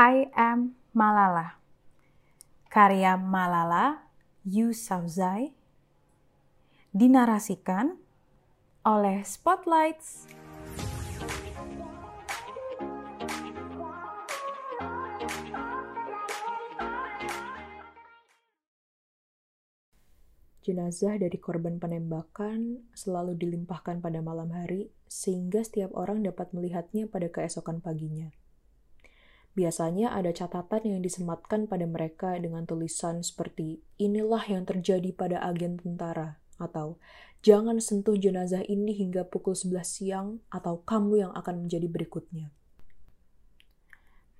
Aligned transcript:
I 0.00 0.32
Am 0.32 0.80
Malala. 0.96 1.60
Karya 2.72 3.20
Malala 3.20 4.08
Yousafzai 4.48 5.52
Dinarasikan 6.88 8.00
oleh 8.80 9.20
Spotlights. 9.20 10.24
Jenazah 20.64 21.20
dari 21.20 21.36
korban 21.36 21.76
penembakan 21.76 22.88
selalu 22.96 23.36
dilimpahkan 23.36 24.00
pada 24.00 24.24
malam 24.24 24.48
hari, 24.48 24.88
sehingga 25.04 25.60
setiap 25.60 25.92
orang 25.92 26.24
dapat 26.24 26.56
melihatnya 26.56 27.04
pada 27.04 27.28
keesokan 27.28 27.84
paginya. 27.84 28.32
Biasanya 29.50 30.14
ada 30.14 30.30
catatan 30.30 30.86
yang 30.86 31.00
disematkan 31.02 31.66
pada 31.66 31.82
mereka 31.82 32.38
dengan 32.38 32.62
tulisan 32.70 33.26
seperti 33.26 33.82
"Inilah 33.98 34.46
yang 34.46 34.62
terjadi 34.62 35.10
pada 35.10 35.42
agen 35.42 35.74
tentara" 35.74 36.38
atau 36.62 37.02
"Jangan 37.42 37.82
sentuh 37.82 38.14
jenazah 38.14 38.62
ini 38.62 38.94
hingga 38.94 39.26
pukul 39.26 39.58
11 39.58 39.82
siang" 39.90 40.38
atau 40.54 40.86
"Kamu 40.86 41.18
yang 41.18 41.32
akan 41.34 41.66
menjadi 41.66 41.90
berikutnya". 41.90 42.54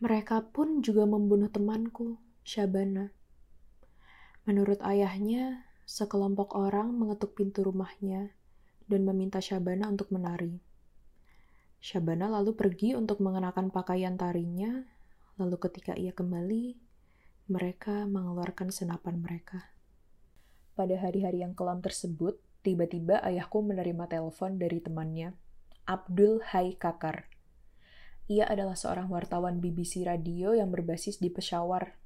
Mereka 0.01 0.55
pun 0.55 0.81
juga 0.81 1.05
membunuh 1.05 1.51
temanku, 1.51 2.17
Shabana. 2.47 3.13
Menurut 4.47 4.81
ayahnya, 4.81 5.69
sekelompok 5.85 6.55
orang 6.55 6.95
mengetuk 6.95 7.35
pintu 7.37 7.67
rumahnya 7.67 8.33
dan 8.87 9.05
meminta 9.05 9.43
Shabana 9.43 9.91
untuk 9.91 10.15
menari. 10.15 10.63
Shabana 11.83 12.31
lalu 12.31 12.55
pergi 12.57 12.97
untuk 12.97 13.21
mengenakan 13.21 13.69
pakaian 13.69 14.17
tarinya, 14.17 14.87
lalu 15.41 15.57
ketika 15.57 15.97
ia 15.97 16.13
kembali, 16.13 16.77
mereka 17.49 18.05
mengeluarkan 18.05 18.69
senapan 18.69 19.25
mereka. 19.25 19.73
Pada 20.77 21.01
hari-hari 21.01 21.41
yang 21.41 21.57
kelam 21.57 21.81
tersebut, 21.81 22.37
tiba-tiba 22.61 23.25
ayahku 23.25 23.65
menerima 23.65 24.05
telepon 24.07 24.61
dari 24.61 24.85
temannya, 24.85 25.33
Abdul 25.89 26.45
Hai 26.45 26.77
Kakar. 26.77 27.33
Ia 28.29 28.45
adalah 28.47 28.77
seorang 28.77 29.09
wartawan 29.09 29.65
BBC 29.65 30.05
radio 30.05 30.53
yang 30.53 30.69
berbasis 30.69 31.19
di 31.19 31.33
Peshawar, 31.33 31.99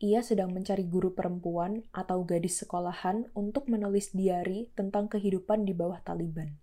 ia 0.00 0.24
sedang 0.24 0.56
mencari 0.56 0.88
guru 0.88 1.12
perempuan 1.12 1.84
atau 1.92 2.24
gadis 2.24 2.64
sekolahan 2.64 3.28
untuk 3.36 3.68
menulis 3.68 4.16
diari 4.16 4.72
tentang 4.72 5.12
kehidupan 5.12 5.68
di 5.68 5.76
bawah 5.76 6.00
Taliban. 6.00 6.56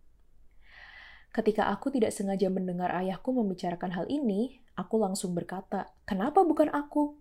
Ketika 1.31 1.69
aku 1.69 1.93
tidak 1.93 2.15
sengaja 2.15 2.49
mendengar 2.49 2.89
ayahku 2.91 3.29
membicarakan 3.31 3.93
hal 3.93 4.05
ini, 4.09 4.59
aku 4.73 4.97
langsung 4.97 5.37
berkata, 5.37 5.91
"Kenapa 6.07 6.41
bukan 6.41 6.71
aku?" 6.73 7.13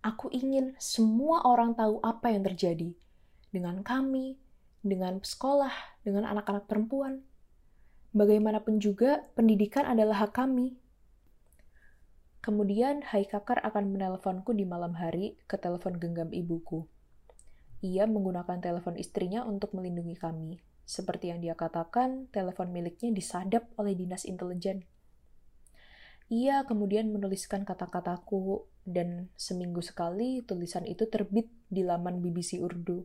Aku 0.00 0.30
ingin 0.30 0.78
semua 0.78 1.42
orang 1.44 1.74
tahu 1.74 1.98
apa 2.00 2.30
yang 2.30 2.46
terjadi 2.46 2.94
dengan 3.50 3.82
kami, 3.82 4.38
dengan 4.80 5.18
sekolah, 5.18 5.72
dengan 6.06 6.24
anak-anak 6.30 6.70
perempuan. 6.70 7.26
Bagaimanapun 8.14 8.78
juga, 8.78 9.26
pendidikan 9.34 9.84
adalah 9.84 10.24
hak 10.24 10.32
kami, 10.32 10.78
Kemudian 12.46 13.02
Hai 13.02 13.26
Kakar 13.26 13.58
akan 13.58 13.90
menelponku 13.90 14.54
di 14.54 14.62
malam 14.62 14.94
hari 14.94 15.34
ke 15.50 15.58
telepon 15.58 15.98
genggam 15.98 16.30
ibuku. 16.30 16.86
Ia 17.82 18.06
menggunakan 18.06 18.62
telepon 18.62 18.94
istrinya 19.02 19.42
untuk 19.42 19.74
melindungi 19.74 20.14
kami. 20.14 20.62
Seperti 20.86 21.34
yang 21.34 21.42
dia 21.42 21.58
katakan, 21.58 22.30
telepon 22.30 22.70
miliknya 22.70 23.10
disadap 23.10 23.66
oleh 23.74 23.98
dinas 23.98 24.22
intelijen. 24.22 24.86
Ia 26.30 26.62
kemudian 26.62 27.10
menuliskan 27.10 27.66
kata-kataku, 27.66 28.64
dan 28.86 29.28
seminggu 29.34 29.82
sekali 29.82 30.46
tulisan 30.46 30.86
itu 30.86 31.10
terbit 31.10 31.50
di 31.66 31.82
laman 31.82 32.22
BBC 32.22 32.62
Urdu. 32.62 33.02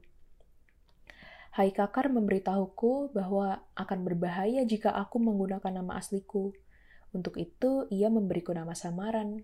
Hai 1.57 1.73
Kakar 1.73 2.13
memberitahuku 2.13 3.11
bahwa 3.11 3.65
akan 3.73 3.99
berbahaya 4.05 4.61
jika 4.63 4.93
aku 4.93 5.17
menggunakan 5.17 5.81
nama 5.81 5.97
asliku, 5.97 6.53
untuk 7.11 7.35
itu, 7.35 7.91
ia 7.91 8.07
memberiku 8.07 8.55
nama 8.55 8.71
samaran, 8.71 9.43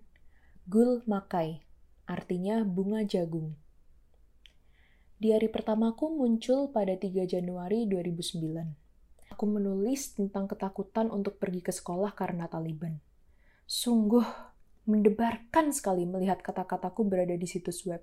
Gul 0.64 1.04
Makai, 1.04 1.60
artinya 2.08 2.64
bunga 2.64 3.04
jagung. 3.04 3.52
Di 5.18 5.34
hari 5.34 5.50
pertamaku 5.50 6.14
muncul 6.14 6.70
pada 6.70 6.94
3 6.94 7.26
Januari 7.26 7.90
2009. 7.90 9.34
Aku 9.34 9.44
menulis 9.50 10.14
tentang 10.14 10.46
ketakutan 10.46 11.10
untuk 11.10 11.42
pergi 11.42 11.60
ke 11.60 11.74
sekolah 11.74 12.14
karena 12.14 12.46
Taliban. 12.46 13.02
Sungguh 13.66 14.24
mendebarkan 14.86 15.74
sekali 15.74 16.06
melihat 16.06 16.40
kata-kataku 16.40 17.02
berada 17.04 17.34
di 17.34 17.46
situs 17.50 17.82
web. 17.84 18.00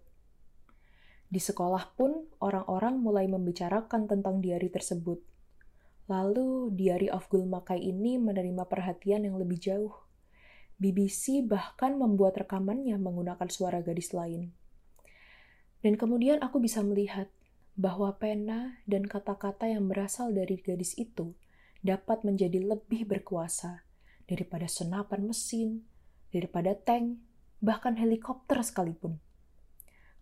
Di 1.32 1.40
sekolah 1.42 1.96
pun, 1.98 2.28
orang-orang 2.44 3.02
mulai 3.02 3.26
membicarakan 3.32 4.06
tentang 4.06 4.44
diari 4.44 4.70
tersebut– 4.70 5.24
Lalu, 6.06 6.70
Diary 6.78 7.10
of 7.10 7.26
Gul 7.34 7.50
Makai 7.50 7.82
ini 7.82 8.22
menerima 8.22 8.70
perhatian 8.70 9.26
yang 9.26 9.42
lebih 9.42 9.58
jauh. 9.58 10.06
BBC 10.78 11.42
bahkan 11.42 11.98
membuat 11.98 12.38
rekamannya 12.38 12.94
menggunakan 13.02 13.50
suara 13.50 13.82
gadis 13.82 14.14
lain. 14.14 14.54
Dan 15.86 16.02
kemudian 16.02 16.42
aku 16.42 16.58
bisa 16.58 16.82
melihat 16.82 17.30
bahwa 17.78 18.18
pena 18.18 18.82
dan 18.90 19.06
kata-kata 19.06 19.70
yang 19.70 19.86
berasal 19.86 20.34
dari 20.34 20.58
gadis 20.58 20.98
itu 20.98 21.38
dapat 21.86 22.26
menjadi 22.26 22.58
lebih 22.58 23.06
berkuasa 23.06 23.86
daripada 24.26 24.66
senapan 24.66 25.30
mesin, 25.30 25.86
daripada 26.34 26.74
tank, 26.74 27.22
bahkan 27.62 27.94
helikopter 28.02 28.66
sekalipun. 28.66 29.22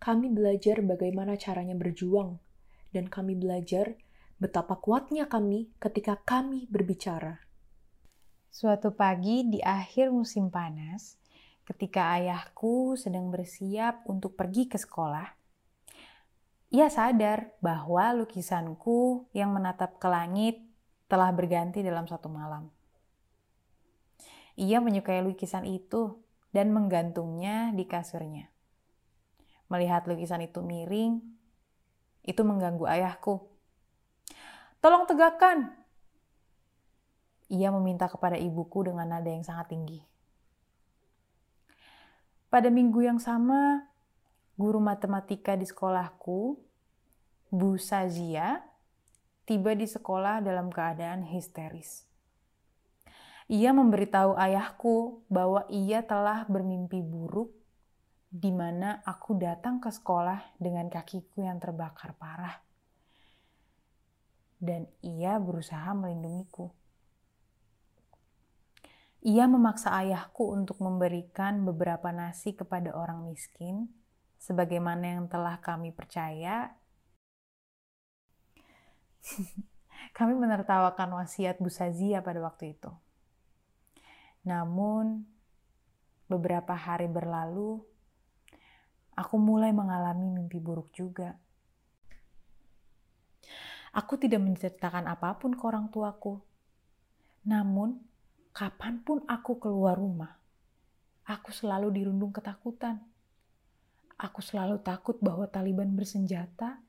Kami 0.03 0.27
belajar 0.35 0.83
bagaimana 0.83 1.39
caranya 1.39 1.79
berjuang, 1.79 2.43
dan 2.91 3.07
kami 3.07 3.39
belajar 3.39 3.95
betapa 4.43 4.75
kuatnya 4.83 5.31
kami 5.31 5.71
ketika 5.79 6.19
kami 6.27 6.67
berbicara. 6.67 7.39
Suatu 8.51 8.91
pagi 8.91 9.47
di 9.47 9.63
akhir 9.63 10.11
musim 10.11 10.51
panas, 10.51 11.15
ketika 11.63 12.19
ayahku 12.19 12.99
sedang 12.99 13.31
bersiap 13.31 14.03
untuk 14.11 14.35
pergi 14.35 14.67
ke 14.67 14.75
sekolah, 14.75 15.42
ia 16.73 16.89
sadar 16.89 17.53
bahwa 17.61 18.17
lukisanku 18.17 19.29
yang 19.31 19.53
menatap 19.53 20.01
ke 20.01 20.07
langit 20.09 20.57
telah 21.05 21.29
berganti 21.29 21.85
dalam 21.85 22.09
satu 22.09 22.27
malam. 22.27 22.73
Ia 24.57 24.81
menyukai 24.81 25.21
lukisan 25.21 25.69
itu 25.69 26.17
dan 26.49 26.73
menggantungnya 26.73 27.69
di 27.77 27.85
kasurnya. 27.85 28.49
Melihat 29.69 30.09
lukisan 30.09 30.41
itu 30.41 30.65
miring, 30.65 31.21
itu 32.25 32.41
mengganggu 32.41 32.85
ayahku 32.89 33.53
Tolong 34.83 35.07
tegakkan. 35.07 35.71
Ia 37.47 37.71
meminta 37.71 38.11
kepada 38.11 38.35
ibuku 38.35 38.83
dengan 38.83 39.15
nada 39.15 39.31
yang 39.31 39.39
sangat 39.39 39.71
tinggi. 39.71 40.03
Pada 42.51 42.67
minggu 42.67 42.99
yang 42.99 43.15
sama, 43.15 43.87
guru 44.53 44.77
matematika 44.77 45.57
di 45.57 45.65
sekolahku, 45.65 46.57
Bu 47.53 47.77
Sazia, 47.77 48.61
tiba 49.45 49.73
di 49.73 49.85
sekolah 49.85 50.41
dalam 50.41 50.69
keadaan 50.73 51.25
histeris. 51.25 52.05
Ia 53.51 53.75
memberitahu 53.75 54.39
ayahku 54.39 55.27
bahwa 55.27 55.67
ia 55.67 56.01
telah 56.01 56.47
bermimpi 56.47 57.03
buruk 57.03 57.51
di 58.33 58.49
mana 58.49 59.03
aku 59.05 59.37
datang 59.37 59.77
ke 59.77 59.93
sekolah 59.93 60.57
dengan 60.57 60.89
kakiku 60.89 61.45
yang 61.45 61.61
terbakar 61.61 62.17
parah 62.17 62.57
dan 64.63 64.87
ia 65.03 65.35
berusaha 65.43 65.91
melindungiku. 65.91 66.71
Ia 69.27 69.43
memaksa 69.47 69.91
ayahku 69.91 70.55
untuk 70.55 70.79
memberikan 70.79 71.67
beberapa 71.67 72.15
nasi 72.15 72.55
kepada 72.55 72.95
orang 72.95 73.27
miskin, 73.27 73.91
sebagaimana 74.43 75.15
yang 75.15 75.31
telah 75.31 75.55
kami 75.63 75.95
percaya. 75.95 76.75
kami 80.17 80.35
menertawakan 80.35 81.15
wasiat 81.23 81.63
Bu 81.63 81.71
Sazia 81.71 82.19
pada 82.19 82.43
waktu 82.43 82.75
itu. 82.75 82.91
Namun, 84.43 85.23
beberapa 86.27 86.75
hari 86.75 87.07
berlalu, 87.07 87.79
aku 89.15 89.35
mulai 89.39 89.71
mengalami 89.71 90.27
mimpi 90.27 90.59
buruk 90.59 90.91
juga. 90.91 91.39
Aku 93.95 94.19
tidak 94.19 94.43
menceritakan 94.43 95.07
apa 95.07 95.39
pun 95.39 95.55
ke 95.55 95.63
orang 95.63 95.87
tuaku. 95.87 96.43
Namun, 97.47 97.95
kapan 98.51 98.99
pun 98.99 99.23
aku 99.23 99.55
keluar 99.55 99.95
rumah, 99.95 100.35
aku 101.23 101.55
selalu 101.55 102.03
dirundung 102.03 102.35
ketakutan. 102.35 103.12
Aku 104.23 104.39
selalu 104.39 104.79
takut 104.79 105.19
bahwa 105.19 105.43
Taliban 105.51 105.91
bersenjata 105.91 106.79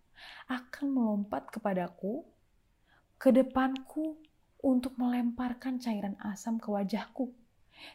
akan 0.47 0.87
melompat 0.87 1.51
kepadaku, 1.51 2.23
ke 3.19 3.35
depanku, 3.35 4.15
untuk 4.65 4.97
melemparkan 4.97 5.77
cairan 5.77 6.17
asam 6.25 6.57
ke 6.57 6.73
wajahku 6.73 7.29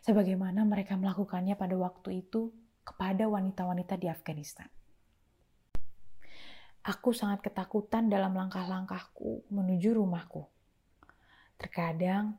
sebagaimana 0.06 0.62
mereka 0.62 0.94
melakukannya 0.94 1.58
pada 1.58 1.74
waktu 1.74 2.22
itu 2.22 2.54
kepada 2.86 3.26
wanita-wanita 3.26 3.98
di 3.98 4.06
Afghanistan. 4.06 4.70
Aku 6.86 7.12
sangat 7.12 7.42
ketakutan 7.50 8.08
dalam 8.08 8.38
langkah-langkahku 8.38 9.50
menuju 9.50 9.98
rumahku. 9.98 10.46
Terkadang 11.58 12.38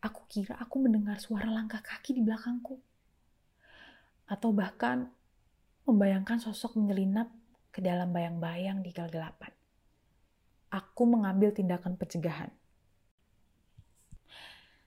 aku 0.00 0.24
kira 0.26 0.56
aku 0.56 0.82
mendengar 0.82 1.20
suara 1.20 1.52
langkah 1.52 1.84
kaki 1.84 2.16
di 2.16 2.24
belakangku, 2.24 2.80
atau 4.26 4.50
bahkan 4.56 5.12
membayangkan 5.86 6.42
sosok 6.42 6.74
menyelinap 6.74 7.30
ke 7.70 7.78
dalam 7.78 8.10
bayang-bayang 8.10 8.82
di 8.82 8.90
kegelapan. 8.90 9.54
Aku 10.74 11.06
mengambil 11.06 11.54
tindakan 11.54 11.94
pencegahan. 11.94 12.50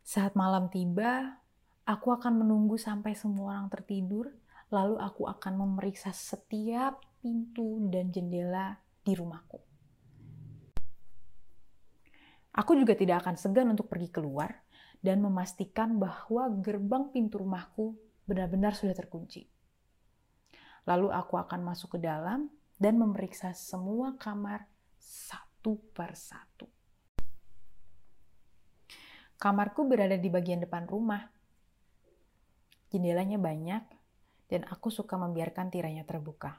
Saat 0.04 0.36
malam 0.36 0.68
tiba, 0.68 1.40
aku 1.88 2.12
akan 2.12 2.44
menunggu 2.44 2.76
sampai 2.76 3.16
semua 3.16 3.56
orang 3.56 3.72
tertidur, 3.72 4.28
lalu 4.70 5.00
aku 5.00 5.26
akan 5.26 5.54
memeriksa 5.56 6.12
setiap 6.12 7.00
pintu 7.24 7.80
dan 7.88 8.12
jendela 8.12 8.76
di 9.02 9.16
rumahku. 9.16 9.62
Aku 12.60 12.76
juga 12.76 12.92
tidak 12.98 13.24
akan 13.24 13.40
segan 13.40 13.72
untuk 13.72 13.88
pergi 13.88 14.12
keluar 14.12 14.52
dan 15.00 15.24
memastikan 15.24 15.96
bahwa 15.96 16.52
gerbang 16.60 17.08
pintu 17.14 17.40
rumahku 17.40 17.96
benar-benar 18.28 18.76
sudah 18.76 18.92
terkunci. 18.92 19.59
Lalu 20.90 21.14
aku 21.14 21.38
akan 21.38 21.62
masuk 21.62 21.96
ke 21.96 22.00
dalam 22.02 22.50
dan 22.82 22.98
memeriksa 22.98 23.54
semua 23.54 24.18
kamar 24.18 24.66
satu 24.98 25.78
per 25.94 26.18
satu. 26.18 26.66
Kamarku 29.38 29.86
berada 29.86 30.18
di 30.18 30.28
bagian 30.34 30.66
depan 30.66 30.90
rumah. 30.90 31.30
Jendelanya 32.90 33.38
banyak 33.38 33.84
dan 34.50 34.66
aku 34.66 34.90
suka 34.90 35.14
membiarkan 35.14 35.70
tirainya 35.70 36.10
terbuka. 36.10 36.58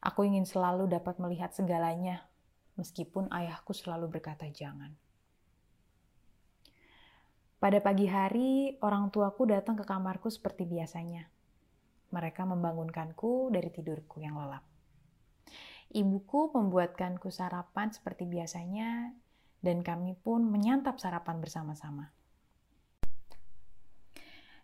Aku 0.00 0.24
ingin 0.24 0.48
selalu 0.48 0.88
dapat 0.88 1.20
melihat 1.20 1.52
segalanya, 1.52 2.24
meskipun 2.80 3.28
ayahku 3.28 3.76
selalu 3.76 4.08
berkata 4.08 4.48
jangan. 4.48 4.96
Pada 7.60 7.80
pagi 7.80 8.08
hari, 8.08 8.76
orang 8.80 9.12
tuaku 9.12 9.48
datang 9.48 9.76
ke 9.76 9.84
kamarku 9.84 10.32
seperti 10.32 10.64
biasanya. 10.64 11.28
Mereka 12.14 12.46
membangunkanku 12.46 13.50
dari 13.50 13.74
tidurku 13.74 14.22
yang 14.22 14.38
lelap. 14.38 14.62
Ibuku 15.90 16.54
membuatkanku 16.54 17.26
sarapan 17.34 17.90
seperti 17.90 18.30
biasanya, 18.30 19.10
dan 19.58 19.82
kami 19.82 20.14
pun 20.14 20.46
menyantap 20.46 21.02
sarapan 21.02 21.42
bersama-sama. 21.42 22.14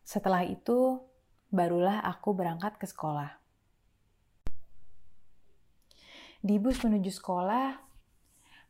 Setelah 0.06 0.46
itu, 0.46 1.02
barulah 1.50 1.98
aku 2.06 2.30
berangkat 2.38 2.78
ke 2.78 2.86
sekolah. 2.86 3.34
Di 6.40 6.56
bus 6.56 6.78
menuju 6.86 7.10
sekolah, 7.10 7.90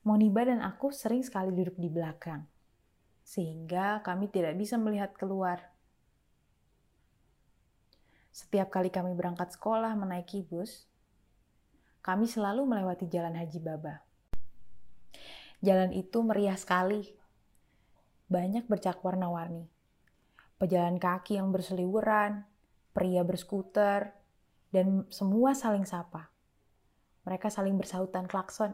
Moniba 0.01 0.49
dan 0.49 0.65
aku 0.65 0.97
sering 0.97 1.21
sekali 1.21 1.53
duduk 1.53 1.77
di 1.77 1.93
belakang, 1.93 2.49
sehingga 3.21 4.01
kami 4.01 4.33
tidak 4.33 4.57
bisa 4.57 4.81
melihat 4.81 5.13
keluar 5.13 5.77
setiap 8.31 8.71
kali 8.71 8.95
kami 8.95 9.15
berangkat 9.19 9.55
sekolah 9.55 9.95
menaiki 9.99 10.47
bus, 10.47 10.87
kami 12.01 12.31
selalu 12.31 12.65
melewati 12.65 13.11
Jalan 13.11 13.37
Haji 13.37 13.59
Baba. 13.61 14.01
Jalan 15.61 15.93
itu 15.93 16.25
meriah 16.25 16.57
sekali. 16.57 17.05
Banyak 18.31 18.65
bercak 18.71 19.03
warna-warni. 19.05 19.69
Pejalan 20.57 20.97
kaki 20.97 21.37
yang 21.37 21.53
berseliweran, 21.53 22.49
pria 22.97 23.21
berskuter, 23.21 24.17
dan 24.73 25.05
semua 25.13 25.53
saling 25.53 25.85
sapa. 25.85 26.31
Mereka 27.27 27.53
saling 27.53 27.77
bersautan 27.77 28.25
klakson. 28.25 28.73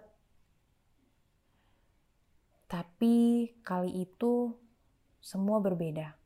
Tapi 2.70 3.50
kali 3.66 4.06
itu 4.06 4.54
semua 5.18 5.58
berbeda. 5.58 6.25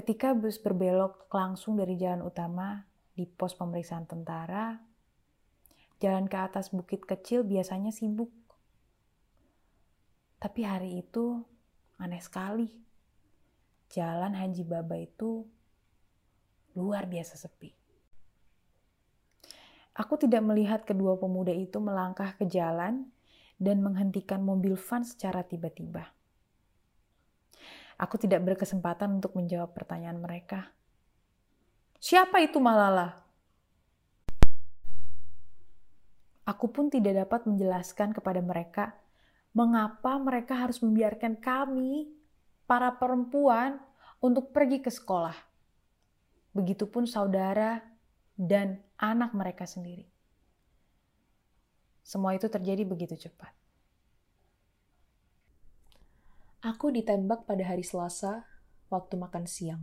Ketika 0.00 0.32
bus 0.32 0.56
berbelok 0.56 1.28
langsung 1.28 1.76
dari 1.76 1.92
jalan 2.00 2.24
utama 2.24 2.88
di 3.12 3.28
pos 3.28 3.52
pemeriksaan 3.52 4.08
tentara, 4.08 4.80
jalan 6.00 6.24
ke 6.24 6.40
atas 6.40 6.72
bukit 6.72 7.04
kecil 7.04 7.44
biasanya 7.44 7.92
sibuk. 7.92 8.32
Tapi 10.40 10.64
hari 10.64 11.04
itu 11.04 11.44
aneh 12.00 12.16
sekali. 12.16 12.72
Jalan 13.92 14.40
Haji 14.40 14.64
Baba 14.64 14.96
itu 14.96 15.44
luar 16.80 17.04
biasa 17.04 17.36
sepi. 17.36 17.68
Aku 20.00 20.16
tidak 20.16 20.40
melihat 20.40 20.88
kedua 20.88 21.20
pemuda 21.20 21.52
itu 21.52 21.76
melangkah 21.76 22.40
ke 22.40 22.48
jalan 22.48 23.04
dan 23.60 23.84
menghentikan 23.84 24.40
mobil 24.40 24.80
van 24.80 25.04
secara 25.04 25.44
tiba-tiba. 25.44 26.08
Aku 28.00 28.16
tidak 28.16 28.40
berkesempatan 28.48 29.20
untuk 29.20 29.36
menjawab 29.36 29.76
pertanyaan 29.76 30.16
mereka. 30.16 30.72
Siapa 32.00 32.40
itu 32.40 32.56
Malala? 32.56 33.20
Aku 36.48 36.72
pun 36.72 36.88
tidak 36.88 37.28
dapat 37.28 37.44
menjelaskan 37.44 38.16
kepada 38.16 38.40
mereka 38.40 38.96
mengapa 39.50 40.14
mereka 40.18 40.54
harus 40.54 40.78
membiarkan 40.78 41.38
kami, 41.38 42.10
para 42.70 42.94
perempuan, 42.94 43.82
untuk 44.22 44.54
pergi 44.54 44.78
ke 44.78 44.92
sekolah. 44.92 45.34
Begitupun 46.54 47.08
saudara 47.08 47.82
dan 48.36 48.78
anak 49.00 49.34
mereka 49.34 49.66
sendiri. 49.66 50.06
Semua 52.04 52.34
itu 52.34 52.46
terjadi 52.46 52.82
begitu 52.86 53.16
cepat. 53.16 53.59
Aku 56.60 56.92
ditembak 56.92 57.48
pada 57.48 57.64
hari 57.64 57.80
Selasa, 57.80 58.44
waktu 58.92 59.16
makan 59.16 59.48
siang. 59.48 59.80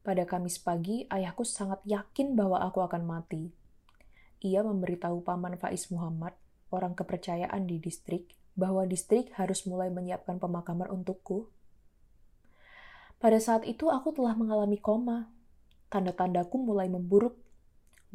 Pada 0.00 0.24
Kamis 0.24 0.56
pagi, 0.56 1.04
ayahku 1.12 1.44
sangat 1.44 1.84
yakin 1.84 2.32
bahwa 2.32 2.64
aku 2.64 2.80
akan 2.80 3.04
mati. 3.04 3.52
Ia 4.40 4.64
memberitahu 4.64 5.20
Paman 5.20 5.60
Faiz 5.60 5.92
Muhammad, 5.92 6.32
orang 6.72 6.96
kepercayaan 6.96 7.68
di 7.68 7.76
distrik, 7.76 8.32
bahwa 8.56 8.88
distrik 8.88 9.36
harus 9.36 9.68
mulai 9.68 9.92
menyiapkan 9.92 10.40
pemakaman 10.40 10.88
untukku. 10.88 11.52
Pada 13.20 13.36
saat 13.36 13.68
itu 13.68 13.92
aku 13.92 14.16
telah 14.16 14.32
mengalami 14.32 14.80
koma. 14.80 15.28
Tanda-tandaku 15.92 16.56
mulai 16.56 16.88
memburuk. 16.88 17.36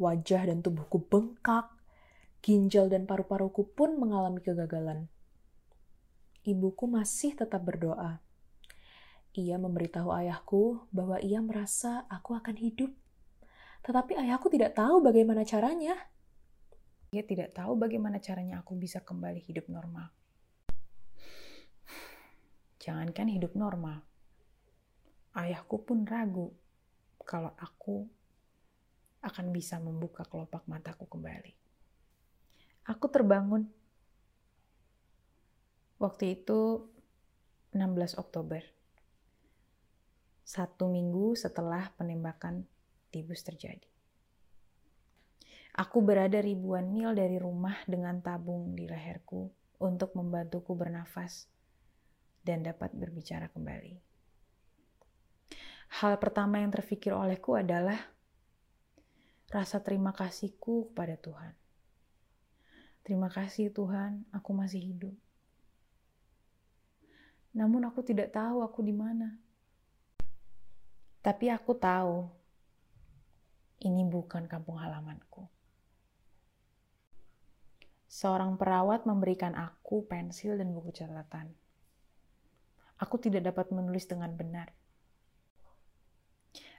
Wajah 0.02 0.50
dan 0.50 0.66
tubuhku 0.66 0.98
bengkak. 0.98 1.70
Ginjal 2.42 2.90
dan 2.90 3.06
paru-paruku 3.06 3.70
pun 3.70 4.02
mengalami 4.02 4.42
kegagalan 4.42 5.06
ibuku 6.46 6.86
masih 6.86 7.34
tetap 7.34 7.60
berdoa. 7.66 8.22
Ia 9.36 9.60
memberitahu 9.60 10.08
ayahku 10.14 10.88
bahwa 10.94 11.20
ia 11.20 11.42
merasa 11.42 12.08
aku 12.08 12.38
akan 12.38 12.56
hidup. 12.56 12.88
Tetapi 13.84 14.16
ayahku 14.16 14.48
tidak 14.48 14.78
tahu 14.78 15.04
bagaimana 15.04 15.44
caranya. 15.44 15.98
Ia 17.12 17.20
tidak 17.26 17.52
tahu 17.52 17.76
bagaimana 17.76 18.22
caranya 18.22 18.64
aku 18.64 18.78
bisa 18.78 19.02
kembali 19.04 19.42
hidup 19.44 19.68
normal. 19.68 20.08
Jangankan 22.80 23.28
hidup 23.28 23.52
normal. 23.58 24.00
Ayahku 25.36 25.84
pun 25.84 26.08
ragu 26.08 26.54
kalau 27.26 27.52
aku 27.60 28.08
akan 29.20 29.52
bisa 29.52 29.76
membuka 29.82 30.24
kelopak 30.24 30.64
mataku 30.70 31.04
kembali. 31.04 31.52
Aku 32.86 33.10
terbangun 33.10 33.66
Waktu 35.96 36.36
itu 36.36 36.92
16 37.72 38.20
Oktober. 38.20 38.60
Satu 40.44 40.92
minggu 40.92 41.32
setelah 41.32 41.88
penembakan 41.96 42.68
di 43.08 43.24
bus 43.24 43.40
terjadi. 43.40 43.88
Aku 45.80 46.04
berada 46.04 46.36
ribuan 46.44 46.92
mil 46.92 47.16
dari 47.16 47.40
rumah 47.40 47.80
dengan 47.88 48.20
tabung 48.20 48.76
di 48.76 48.84
leherku 48.84 49.48
untuk 49.80 50.12
membantuku 50.12 50.76
bernafas 50.76 51.48
dan 52.44 52.60
dapat 52.60 52.92
berbicara 52.92 53.48
kembali. 53.48 53.96
Hal 56.04 56.20
pertama 56.20 56.60
yang 56.60 56.76
terfikir 56.76 57.16
olehku 57.16 57.56
adalah 57.56 57.96
rasa 59.48 59.80
terima 59.80 60.12
kasihku 60.12 60.92
kepada 60.92 61.16
Tuhan. 61.16 61.56
Terima 63.00 63.32
kasih 63.32 63.72
Tuhan, 63.72 64.28
aku 64.28 64.52
masih 64.52 64.92
hidup. 64.92 65.16
Namun 67.56 67.88
aku 67.88 68.04
tidak 68.04 68.36
tahu 68.36 68.60
aku 68.60 68.84
di 68.84 68.92
mana. 68.92 69.32
Tapi 71.24 71.48
aku 71.48 71.72
tahu 71.72 72.28
ini 73.80 74.04
bukan 74.04 74.44
kampung 74.44 74.76
halamanku. 74.76 75.48
Seorang 78.06 78.60
perawat 78.60 79.08
memberikan 79.08 79.56
aku 79.56 80.04
pensil 80.04 80.60
dan 80.60 80.72
buku 80.72 80.92
catatan. 80.92 81.52
Aku 83.00 83.20
tidak 83.20 83.52
dapat 83.52 83.72
menulis 83.72 84.08
dengan 84.08 84.32
benar. 84.36 84.72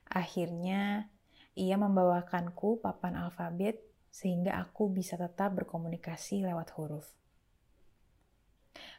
Akhirnya, 0.08 1.12
ia 1.54 1.76
membawakanku 1.78 2.82
papan 2.82 3.18
alfabet 3.18 3.82
sehingga 4.10 4.58
aku 4.58 4.90
bisa 4.90 5.14
tetap 5.14 5.54
berkomunikasi 5.58 6.42
lewat 6.42 6.74
huruf. 6.74 7.06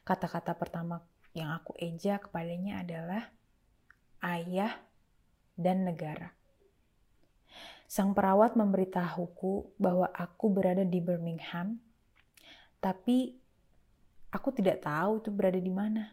Kata-kata 0.06 0.54
pertama 0.54 1.02
yang 1.38 1.54
aku 1.54 1.78
eja 1.78 2.18
kepadanya 2.18 2.82
adalah 2.82 3.30
ayah 4.26 4.74
dan 5.54 5.86
negara. 5.86 6.34
Sang 7.86 8.12
perawat 8.12 8.58
memberitahuku 8.58 9.78
bahwa 9.78 10.10
aku 10.12 10.50
berada 10.50 10.82
di 10.82 10.98
Birmingham, 10.98 11.78
tapi 12.82 13.38
aku 14.28 14.52
tidak 14.52 14.84
tahu 14.84 15.22
itu 15.24 15.30
berada 15.32 15.56
di 15.56 15.72
mana. 15.72 16.12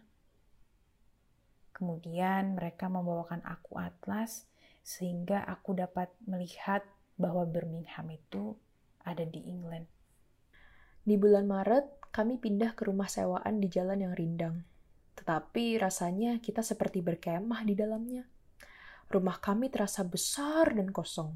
Kemudian 1.75 2.55
mereka 2.55 2.87
membawakan 2.87 3.43
aku 3.43 3.75
atlas 3.75 4.47
sehingga 4.85 5.43
aku 5.43 5.75
dapat 5.75 6.07
melihat 6.23 6.85
bahwa 7.19 7.43
Birmingham 7.43 8.07
itu 8.13 8.55
ada 9.03 9.27
di 9.27 9.43
England. 9.43 9.89
Di 11.03 11.19
bulan 11.19 11.43
Maret, 11.43 12.09
kami 12.15 12.39
pindah 12.39 12.71
ke 12.73 12.87
rumah 12.87 13.11
sewaan 13.11 13.59
di 13.59 13.67
jalan 13.67 13.99
yang 13.99 14.15
rindang. 14.15 14.63
Tetapi 15.15 15.79
rasanya 15.79 16.37
kita 16.43 16.61
seperti 16.61 16.99
berkemah 16.99 17.63
di 17.63 17.73
dalamnya. 17.73 18.23
Rumah 19.07 19.37
kami 19.39 19.71
terasa 19.71 20.03
besar 20.03 20.75
dan 20.75 20.91
kosong. 20.91 21.35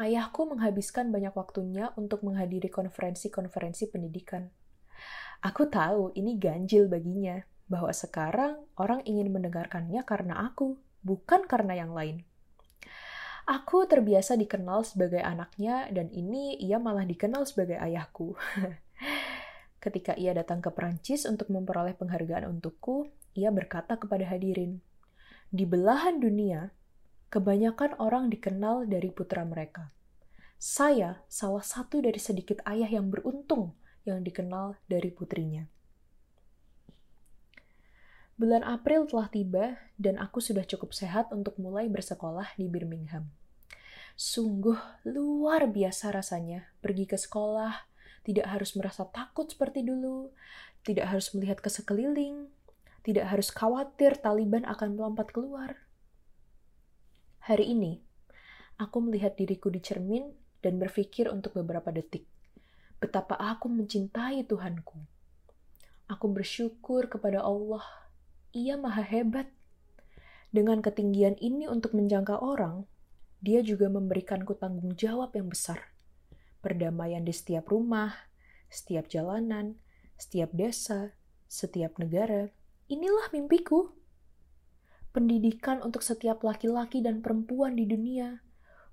Ayahku 0.00 0.48
menghabiskan 0.48 1.12
banyak 1.14 1.36
waktunya 1.36 1.92
untuk 1.94 2.26
menghadiri 2.26 2.72
konferensi-konferensi 2.72 3.92
pendidikan. 3.92 4.50
Aku 5.42 5.70
tahu 5.70 6.14
ini 6.18 6.38
ganjil 6.38 6.90
baginya, 6.90 7.42
bahwa 7.72 7.88
sekarang 7.94 8.60
orang 8.76 9.00
ingin 9.08 9.32
mendengarkannya 9.32 10.04
karena 10.04 10.52
aku, 10.52 10.76
bukan 11.00 11.48
karena 11.48 11.80
yang 11.80 11.96
lain. 11.96 12.20
Aku 13.48 13.88
terbiasa 13.90 14.38
dikenal 14.38 14.86
sebagai 14.86 15.18
anaknya, 15.18 15.90
dan 15.90 16.12
ini 16.14 16.54
ia 16.62 16.78
malah 16.78 17.02
dikenal 17.02 17.42
sebagai 17.48 17.80
ayahku. 17.80 18.38
Ketika 19.82 20.14
ia 20.14 20.30
datang 20.30 20.62
ke 20.62 20.70
Prancis 20.70 21.26
untuk 21.26 21.50
memperoleh 21.50 21.98
penghargaan 21.98 22.46
untukku, 22.46 23.10
ia 23.34 23.50
berkata 23.50 23.98
kepada 23.98 24.30
hadirin, 24.30 24.78
"Di 25.50 25.66
belahan 25.66 26.22
dunia, 26.22 26.70
kebanyakan 27.34 27.98
orang 27.98 28.30
dikenal 28.30 28.86
dari 28.86 29.10
putra 29.10 29.42
mereka. 29.42 29.90
Saya 30.54 31.26
salah 31.26 31.66
satu 31.66 31.98
dari 31.98 32.22
sedikit 32.22 32.62
ayah 32.62 32.86
yang 32.86 33.10
beruntung 33.10 33.74
yang 34.06 34.22
dikenal 34.22 34.78
dari 34.86 35.10
putrinya." 35.10 35.66
Bulan 38.38 38.62
April 38.62 39.10
telah 39.10 39.26
tiba 39.26 39.82
dan 39.98 40.14
aku 40.22 40.38
sudah 40.38 40.62
cukup 40.62 40.94
sehat 40.94 41.34
untuk 41.34 41.58
mulai 41.58 41.90
bersekolah 41.90 42.54
di 42.54 42.70
Birmingham. 42.70 43.34
Sungguh 44.14 44.78
luar 45.10 45.66
biasa 45.66 46.14
rasanya 46.14 46.70
pergi 46.78 47.10
ke 47.10 47.18
sekolah, 47.18 47.91
tidak 48.22 48.46
harus 48.50 48.74
merasa 48.78 49.06
takut 49.10 49.50
seperti 49.50 49.82
dulu, 49.82 50.30
tidak 50.86 51.10
harus 51.10 51.30
melihat 51.34 51.58
ke 51.58 51.70
sekeliling, 51.70 52.50
tidak 53.02 53.30
harus 53.30 53.50
khawatir 53.50 54.18
Taliban 54.18 54.62
akan 54.66 54.94
melompat 54.94 55.34
keluar. 55.34 55.74
Hari 57.42 57.74
ini, 57.74 57.98
aku 58.78 59.02
melihat 59.02 59.34
diriku 59.34 59.70
di 59.70 59.82
cermin 59.82 60.30
dan 60.62 60.78
berpikir 60.78 61.26
untuk 61.26 61.58
beberapa 61.58 61.90
detik, 61.90 62.22
betapa 63.02 63.34
aku 63.34 63.66
mencintai 63.66 64.46
Tuhanku. 64.46 65.02
Aku 66.06 66.26
bersyukur 66.30 67.10
kepada 67.10 67.42
Allah 67.42 67.82
ia 68.52 68.76
maha 68.76 69.02
hebat. 69.02 69.48
Dengan 70.52 70.84
ketinggian 70.84 71.40
ini 71.40 71.64
untuk 71.64 71.96
menjangkau 71.96 72.36
orang, 72.36 72.84
dia 73.40 73.64
juga 73.64 73.88
memberikanku 73.88 74.52
tanggung 74.60 74.92
jawab 74.92 75.32
yang 75.32 75.48
besar. 75.48 75.91
Perdamaian 76.62 77.26
di 77.26 77.34
setiap 77.34 77.74
rumah, 77.74 78.14
setiap 78.70 79.10
jalanan, 79.10 79.82
setiap 80.14 80.54
desa, 80.54 81.12
setiap 81.50 81.98
negara. 81.98 82.54
Inilah 82.86 83.34
mimpiku. 83.34 83.90
Pendidikan 85.12 85.82
untuk 85.84 86.00
setiap 86.00 86.40
laki-laki 86.46 87.02
dan 87.04 87.20
perempuan 87.20 87.76
di 87.76 87.84
dunia, 87.84 88.40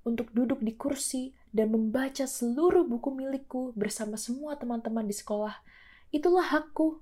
untuk 0.04 0.34
duduk 0.36 0.60
di 0.60 0.76
kursi 0.76 1.32
dan 1.56 1.72
membaca 1.72 2.28
seluruh 2.28 2.84
buku 2.84 3.10
milikku 3.14 3.72
bersama 3.78 4.20
semua 4.20 4.60
teman-teman 4.60 5.08
di 5.08 5.16
sekolah. 5.16 5.64
Itulah 6.12 6.50
hakku. 6.52 7.00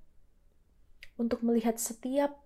Untuk 1.17 1.41
melihat 1.41 1.81
setiap 1.81 2.37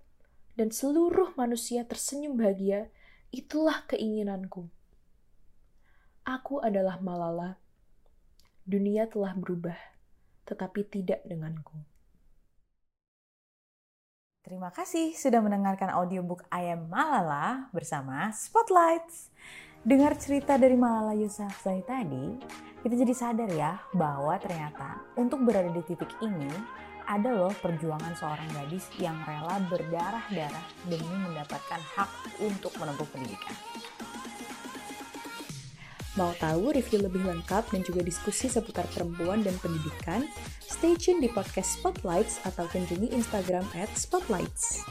dan 0.56 0.72
seluruh 0.72 1.36
manusia 1.36 1.84
tersenyum 1.84 2.40
bahagia, 2.40 2.88
itulah 3.36 3.84
keinginanku. 3.90 4.72
Aku 6.24 6.63
adalah 6.63 7.01
Malala. 7.04 7.61
Dunia 8.62 9.10
telah 9.10 9.34
berubah, 9.34 9.77
tetapi 10.46 10.86
tidak 10.86 11.25
denganku. 11.25 11.74
Terima 14.46 14.70
kasih 14.70 15.18
sudah 15.18 15.41
mendengarkan 15.41 15.89
audiobook 15.89 16.46
I 16.53 16.77
Am 16.77 16.86
Malala 16.86 17.74
bersama 17.74 18.30
Spotlights. 18.30 19.34
Dengar 19.82 20.13
cerita 20.13 20.62
dari 20.62 20.77
Malala 20.77 21.18
Yousafzai 21.18 21.82
tadi, 21.82 22.38
kita 22.86 22.94
jadi 23.01 23.13
sadar 23.18 23.50
ya 23.50 23.82
bahwa 23.98 24.38
ternyata 24.38 25.01
untuk 25.18 25.41
berada 25.41 25.74
di 25.74 25.82
titik 25.82 26.13
ini 26.22 26.53
ada 27.10 27.34
loh 27.34 27.53
perjuangan 27.65 28.13
seorang 28.13 28.46
gadis 28.53 28.86
yang 29.01 29.18
rela 29.25 29.58
berdarah-darah 29.74 30.65
demi 30.86 31.15
mendapatkan 31.18 31.82
hak 31.98 32.10
untuk 32.46 32.70
menempuh 32.77 33.10
pendidikan. 33.10 33.58
Mau 36.20 36.36
tahu 36.44 36.75
review 36.75 37.08
lebih 37.08 37.24
lengkap 37.24 37.72
dan 37.72 37.88
juga 37.88 38.03
diskusi 38.03 38.51
seputar 38.51 38.84
perempuan 38.91 39.48
dan 39.48 39.56
pendidikan? 39.63 40.27
Stay 40.60 41.00
tune 41.00 41.24
di 41.24 41.32
podcast 41.32 41.80
Spotlights 41.80 42.44
atau 42.44 42.68
kunjungi 42.68 43.15
Instagram 43.15 43.63
at 43.80 43.88
Spotlights. 43.96 44.84